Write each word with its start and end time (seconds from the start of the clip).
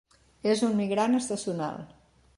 És 0.53 0.63
un 0.69 0.73
migrant 0.79 1.19
estacional. 1.21 1.81